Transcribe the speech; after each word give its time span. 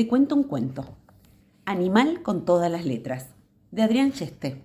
Te 0.00 0.08
cuento 0.08 0.34
un 0.34 0.44
cuento. 0.44 0.86
Animal 1.66 2.22
con 2.22 2.46
todas 2.46 2.72
las 2.72 2.86
letras, 2.86 3.26
de 3.70 3.82
Adrián 3.82 4.12
Cheste. 4.12 4.62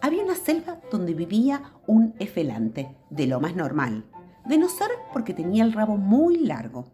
Había 0.00 0.24
una 0.24 0.34
selva 0.34 0.80
donde 0.90 1.12
vivía 1.12 1.74
un 1.86 2.14
efelante, 2.18 2.96
de 3.10 3.26
lo 3.26 3.38
más 3.38 3.54
normal, 3.54 4.06
de 4.46 4.56
no 4.56 4.70
ser 4.70 4.88
porque 5.12 5.34
tenía 5.34 5.62
el 5.62 5.74
rabo 5.74 5.98
muy 5.98 6.38
largo. 6.38 6.86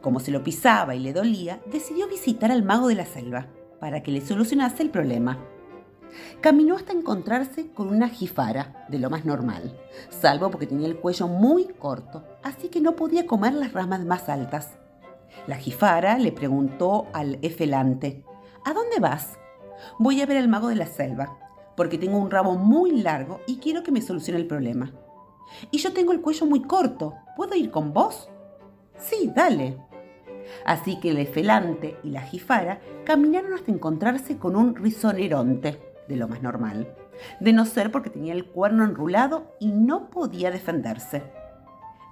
Como 0.00 0.18
se 0.18 0.32
lo 0.32 0.42
pisaba 0.42 0.96
y 0.96 0.98
le 0.98 1.12
dolía, 1.12 1.60
decidió 1.70 2.08
visitar 2.08 2.50
al 2.50 2.64
mago 2.64 2.88
de 2.88 2.96
la 2.96 3.06
selva 3.06 3.46
para 3.78 4.02
que 4.02 4.10
le 4.10 4.20
solucionase 4.20 4.82
el 4.82 4.90
problema. 4.90 5.38
Caminó 6.40 6.74
hasta 6.74 6.92
encontrarse 6.92 7.70
con 7.70 7.90
una 7.90 8.08
jifara, 8.08 8.86
de 8.88 8.98
lo 8.98 9.08
más 9.08 9.24
normal, 9.24 9.78
salvo 10.10 10.50
porque 10.50 10.66
tenía 10.66 10.88
el 10.88 10.96
cuello 10.96 11.28
muy 11.28 11.66
corto, 11.66 12.24
así 12.42 12.70
que 12.70 12.80
no 12.80 12.96
podía 12.96 13.24
comer 13.24 13.54
las 13.54 13.72
ramas 13.72 14.04
más 14.04 14.28
altas. 14.28 14.70
La 15.46 15.56
jifara 15.56 16.18
le 16.18 16.32
preguntó 16.32 17.06
al 17.12 17.38
efelante, 17.42 18.24
¿A 18.64 18.72
dónde 18.72 18.98
vas? 18.98 19.38
Voy 19.98 20.20
a 20.20 20.26
ver 20.26 20.38
al 20.38 20.48
mago 20.48 20.68
de 20.68 20.74
la 20.74 20.86
selva, 20.86 21.38
porque 21.76 21.98
tengo 21.98 22.18
un 22.18 22.32
rabo 22.32 22.56
muy 22.56 22.90
largo 23.00 23.40
y 23.46 23.58
quiero 23.58 23.84
que 23.84 23.92
me 23.92 24.02
solucione 24.02 24.40
el 24.40 24.48
problema. 24.48 24.92
Y 25.70 25.78
yo 25.78 25.92
tengo 25.92 26.10
el 26.10 26.20
cuello 26.20 26.46
muy 26.46 26.62
corto, 26.62 27.14
¿puedo 27.36 27.54
ir 27.54 27.70
con 27.70 27.92
vos? 27.92 28.28
Sí, 28.98 29.30
dale. 29.34 29.78
Así 30.64 30.98
que 30.98 31.10
el 31.10 31.18
efelante 31.18 31.96
y 32.02 32.10
la 32.10 32.22
jifara 32.22 32.80
caminaron 33.04 33.54
hasta 33.54 33.70
encontrarse 33.70 34.36
con 34.38 34.56
un 34.56 34.74
rizoneronte, 34.74 35.80
de 36.08 36.16
lo 36.16 36.26
más 36.26 36.42
normal, 36.42 36.92
de 37.40 37.52
no 37.52 37.66
ser 37.66 37.92
porque 37.92 38.10
tenía 38.10 38.32
el 38.32 38.46
cuerno 38.46 38.84
enrulado 38.84 39.54
y 39.60 39.68
no 39.68 40.10
podía 40.10 40.50
defenderse. 40.50 41.22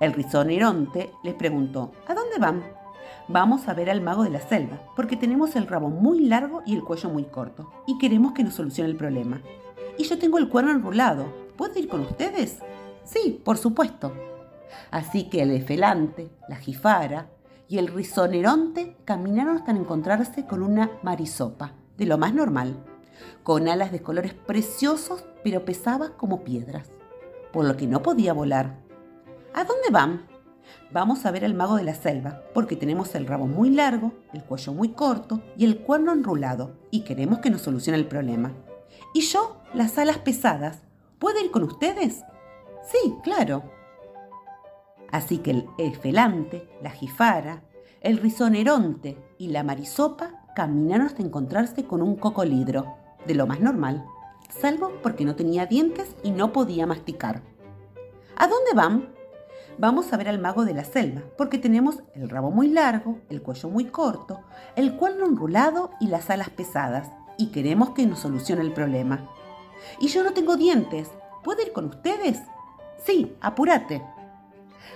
El 0.01 0.13
rizoneronte 0.13 1.11
les 1.23 1.35
preguntó, 1.35 1.93
¿a 2.07 2.15
dónde 2.15 2.39
van? 2.39 2.84
Vamos 3.29 3.69
a 3.69 3.75
ver 3.75 3.91
al 3.91 4.01
mago 4.01 4.23
de 4.23 4.31
la 4.31 4.41
selva, 4.41 4.81
porque 4.95 5.17
tenemos 5.17 5.57
el 5.57 5.67
rabo 5.67 5.89
muy 5.89 6.21
largo 6.21 6.63
y 6.67 6.75
el 6.75 6.85
cuello 6.85 7.09
muy 7.09 7.25
corto, 7.25 7.73
y 7.87 7.99
queremos 7.99 8.33
que 8.33 8.45
nos 8.45 8.55
solucione 8.55 8.91
el 8.91 8.97
problema. 8.97 9.41
Y 9.97 10.05
yo 10.05 10.19
tengo 10.19 10.39
el 10.39 10.49
cuerno 10.49 10.73
enrulado, 10.73 11.27
¿puedo 11.57 11.79
ir 11.79 11.89
con 11.89 12.01
ustedes? 12.01 12.59
Sí, 13.05 13.41
por 13.45 13.57
supuesto. 13.59 14.13
Así 14.91 15.25
que 15.31 15.43
el 15.43 15.51
efelante, 15.53 16.29
la 16.49 16.57
jifara 16.57 17.29
y 17.69 17.79
el 17.79 17.89
rizoneronte 17.89 18.97
caminaron 19.05 19.57
hasta 19.57 19.73
encontrarse 19.73 20.47
con 20.47 20.63
una 20.63 20.91
marisopa, 21.03 21.73
de 21.97 22.07
lo 22.07 22.19
más 22.19 22.35
normal, 22.35 22.77
con 23.43 23.69
alas 23.69 23.93
de 23.93 24.03
colores 24.03 24.35
preciosos, 24.35 25.25
pero 25.43 25.65
pesaba 25.65 26.11
como 26.17 26.45
piedras, 26.45 26.91
por 27.53 27.65
lo 27.65 27.77
que 27.77 27.87
no 27.87 28.03
podía 28.03 28.33
volar. 28.33 28.79
¿A 29.55 29.65
dónde 29.65 29.89
van? 29.91 30.27
Vamos 30.91 31.27
a 31.27 31.31
ver 31.31 31.45
al 31.45 31.55
mago 31.55 31.77
de 31.77 31.85
la 31.85 31.95
selva, 31.95 32.43
porque 32.55 32.77
tenemos 32.77 33.15
el 33.15 33.27
rabo 33.27 33.47
muy 33.47 33.71
largo, 33.71 34.13
el 34.33 34.43
cuello 34.45 34.73
muy 34.73 34.91
corto 34.91 35.41
y 35.57 35.65
el 35.65 35.79
cuerno 35.79 36.13
enrulado, 36.13 36.73
y 36.91 37.01
queremos 37.01 37.41
que 37.41 37.51
nos 37.51 37.63
solucione 37.63 37.99
el 37.99 38.07
problema. 38.07 38.53
Y 39.13 39.23
yo, 39.23 39.61
las 39.75 39.99
alas 39.99 40.19
pesadas. 40.19 40.83
¿Puedo 41.19 41.41
ir 41.43 41.51
con 41.51 41.63
ustedes? 41.63 42.23
Sí, 42.85 43.15
claro. 43.23 43.63
Así 45.11 45.39
que 45.39 45.53
el 45.53 45.67
efelante, 45.79 46.69
la 46.83 46.91
jifara, 46.91 47.63
el 48.01 48.19
rizoneronte 48.19 49.17
y 49.39 49.49
la 49.49 49.63
marisopa 49.63 50.45
caminaron 50.55 51.07
hasta 51.07 51.23
encontrarse 51.23 51.85
con 51.85 52.03
un 52.03 52.17
cocolidro, 52.17 52.97
de 53.27 53.35
lo 53.35 53.47
más 53.47 53.61
normal, 53.61 54.05
salvo 54.61 54.93
porque 55.03 55.25
no 55.25 55.35
tenía 55.35 55.67
dientes 55.67 56.15
y 56.23 56.31
no 56.31 56.53
podía 56.53 56.87
masticar. 56.87 57.43
¿A 58.37 58.47
dónde 58.47 58.73
van? 58.75 59.14
Vamos 59.79 60.13
a 60.13 60.17
ver 60.17 60.29
al 60.29 60.39
mago 60.39 60.65
de 60.65 60.75
la 60.75 60.85
selva, 60.85 61.23
porque 61.37 61.59
tenemos 61.59 62.03
el 62.15 62.29
rabo 62.29 62.51
muy 62.51 62.69
largo, 62.69 63.19
el 63.29 63.43
cuello 63.43 63.69
muy 63.69 63.87
corto, 63.87 64.41
el 64.77 64.97
cuerno 64.97 65.27
enrulado 65.27 65.91
y 66.01 66.09
las 66.09 66.31
alas 66.31 66.51
pesadas, 66.51 67.11
y 67.37 67.49
queremos 67.49 67.91
que 67.91 68.07
nos 68.07 68.21
solucione 68.21 68.63
el 68.63 68.73
problema. 68.73 69.29
Y 70.01 70.09
yo 70.09 70.23
no 70.23 70.33
tengo 70.33 70.57
dientes, 70.57 71.11
¿puedo 71.43 71.63
ir 71.63 71.73
con 71.73 71.87
ustedes? 71.87 72.41
Sí, 73.05 73.37
apúrate. 73.41 74.03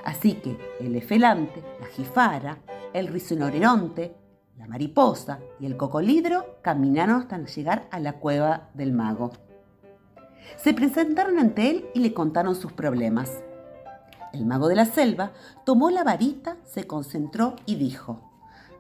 Así 0.04 0.34
que 0.34 0.58
el 0.80 0.94
efelante, 0.96 1.62
la 1.80 1.86
jifara, 1.86 2.58
el 2.92 3.08
rizonoreonte, 3.08 4.16
la 4.56 4.66
mariposa 4.66 5.40
y 5.60 5.66
el 5.66 5.76
cocolidro 5.76 6.58
caminaron 6.62 7.20
hasta 7.20 7.38
llegar 7.44 7.86
a 7.90 8.00
la 8.00 8.14
cueva 8.14 8.70
del 8.74 8.92
mago. 8.92 9.32
Se 10.56 10.72
presentaron 10.74 11.38
ante 11.38 11.70
él 11.70 11.86
y 11.94 12.00
le 12.00 12.14
contaron 12.14 12.54
sus 12.54 12.72
problemas. 12.72 13.30
El 14.32 14.46
mago 14.46 14.68
de 14.68 14.76
la 14.76 14.84
selva 14.84 15.32
tomó 15.64 15.90
la 15.90 16.04
varita, 16.04 16.56
se 16.64 16.86
concentró 16.86 17.56
y 17.66 17.76
dijo, 17.76 18.28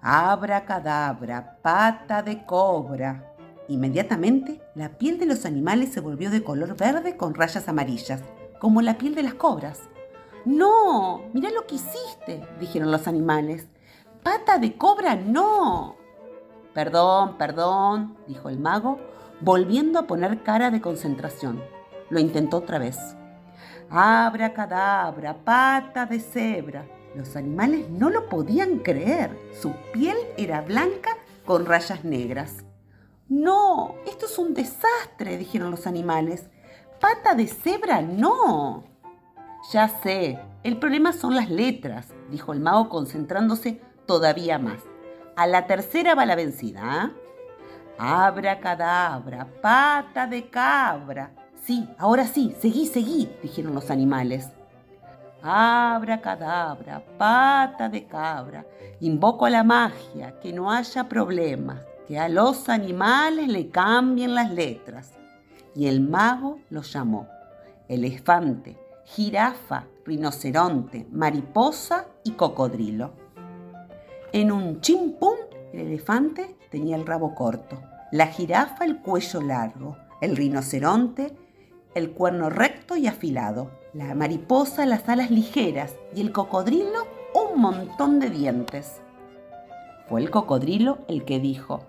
Abra 0.00 0.64
cadabra, 0.64 1.58
pata 1.62 2.22
de 2.22 2.44
cobra. 2.44 3.34
Inmediatamente, 3.68 4.62
la 4.74 4.96
piel 4.96 5.18
de 5.18 5.26
los 5.26 5.44
animales 5.44 5.90
se 5.90 6.00
volvió 6.00 6.30
de 6.30 6.44
color 6.44 6.76
verde 6.76 7.16
con 7.16 7.34
rayas 7.34 7.68
amarillas, 7.68 8.22
como 8.60 8.80
la 8.80 8.96
piel 8.96 9.14
de 9.14 9.24
las 9.24 9.34
cobras. 9.34 9.80
No, 10.44 11.22
mira 11.32 11.50
lo 11.50 11.66
que 11.66 11.74
hiciste, 11.74 12.46
dijeron 12.60 12.90
los 12.90 13.08
animales. 13.08 13.66
Pata 14.22 14.58
de 14.58 14.76
cobra, 14.76 15.16
no. 15.16 15.96
Perdón, 16.72 17.36
perdón, 17.36 18.16
dijo 18.26 18.48
el 18.48 18.58
mago, 18.58 18.98
volviendo 19.40 19.98
a 19.98 20.06
poner 20.06 20.42
cara 20.42 20.70
de 20.70 20.80
concentración. 20.80 21.62
Lo 22.08 22.20
intentó 22.20 22.58
otra 22.58 22.78
vez. 22.78 23.17
Abra 23.90 24.52
cadabra, 24.52 25.34
pata 25.34 26.04
de 26.04 26.20
cebra. 26.20 26.86
Los 27.14 27.36
animales 27.36 27.88
no 27.88 28.10
lo 28.10 28.28
podían 28.28 28.80
creer. 28.80 29.30
Su 29.58 29.72
piel 29.92 30.16
era 30.36 30.60
blanca 30.60 31.16
con 31.46 31.64
rayas 31.64 32.04
negras. 32.04 32.64
No, 33.28 33.94
esto 34.06 34.26
es 34.26 34.38
un 34.38 34.54
desastre, 34.54 35.38
dijeron 35.38 35.70
los 35.70 35.86
animales. 35.86 36.50
Pata 37.00 37.34
de 37.34 37.46
cebra, 37.46 38.02
no. 38.02 38.84
Ya 39.72 39.88
sé, 39.88 40.38
el 40.62 40.78
problema 40.78 41.12
son 41.12 41.34
las 41.34 41.50
letras, 41.50 42.08
dijo 42.30 42.52
el 42.52 42.60
mago 42.60 42.88
concentrándose 42.88 43.80
todavía 44.06 44.58
más. 44.58 44.82
A 45.36 45.46
la 45.46 45.66
tercera 45.66 46.14
va 46.14 46.26
la 46.26 46.36
vencida. 46.36 47.04
¿eh? 47.04 47.28
Abra 47.98 48.60
cadabra, 48.60 49.46
pata 49.62 50.26
de 50.26 50.48
cabra. 50.48 51.32
Sí, 51.68 51.86
ahora 51.98 52.26
sí, 52.26 52.56
seguí, 52.58 52.86
seguí, 52.86 53.28
dijeron 53.42 53.74
los 53.74 53.90
animales. 53.90 54.48
Abra 55.42 56.18
cadabra, 56.18 57.04
pata 57.18 57.90
de 57.90 58.06
cabra, 58.06 58.64
invoco 59.00 59.44
a 59.44 59.50
la 59.50 59.62
magia, 59.64 60.40
que 60.40 60.50
no 60.50 60.72
haya 60.72 61.10
problemas, 61.10 61.82
que 62.06 62.18
a 62.18 62.30
los 62.30 62.70
animales 62.70 63.48
le 63.48 63.68
cambien 63.68 64.34
las 64.34 64.50
letras. 64.50 65.12
Y 65.74 65.88
el 65.88 66.00
mago 66.00 66.58
los 66.70 66.90
llamó 66.90 67.28
elefante, 67.86 68.78
jirafa, 69.04 69.84
rinoceronte, 70.06 71.06
mariposa 71.10 72.06
y 72.24 72.30
cocodrilo. 72.30 73.12
En 74.32 74.52
un 74.52 74.80
chimpún, 74.80 75.36
el 75.74 75.80
elefante 75.80 76.56
tenía 76.70 76.96
el 76.96 77.04
rabo 77.04 77.34
corto, 77.34 77.78
la 78.10 78.28
jirafa 78.28 78.86
el 78.86 79.02
cuello 79.02 79.42
largo, 79.42 79.98
el 80.22 80.34
rinoceronte 80.34 81.47
el 81.98 82.12
cuerno 82.12 82.48
recto 82.48 82.96
y 82.96 83.06
afilado, 83.06 83.70
la 83.92 84.14
mariposa 84.14 84.86
las 84.86 85.08
alas 85.08 85.30
ligeras 85.30 85.94
y 86.14 86.20
el 86.20 86.32
cocodrilo 86.32 87.06
un 87.34 87.60
montón 87.60 88.20
de 88.20 88.30
dientes. 88.30 89.00
Fue 90.08 90.20
el 90.20 90.30
cocodrilo 90.30 90.98
el 91.08 91.24
que 91.24 91.38
dijo, 91.38 91.82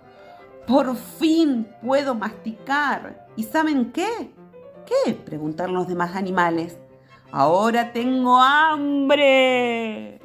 por 0.68 0.96
fin 0.96 1.68
puedo 1.82 2.16
masticar. 2.16 3.28
¿Y 3.36 3.44
saben 3.44 3.92
qué? 3.92 4.32
¿Qué? 4.86 5.14
preguntaron 5.14 5.76
los 5.76 5.88
demás 5.88 6.16
animales. 6.16 6.78
Ahora 7.32 7.94
tengo 7.94 8.38
hambre. 8.38 10.19